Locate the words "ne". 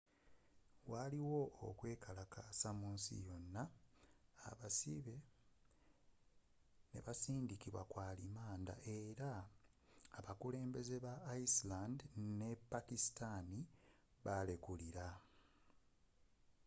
12.37-12.51, 13.63-13.69